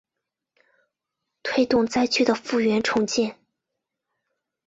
[1.43, 3.37] 推动灾区的复原重建